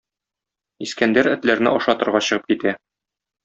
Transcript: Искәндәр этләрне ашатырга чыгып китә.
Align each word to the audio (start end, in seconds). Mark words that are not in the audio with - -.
Искәндәр 0.85 1.31
этләрне 1.33 1.75
ашатырга 1.77 2.25
чыгып 2.31 2.51
китә. 2.53 2.75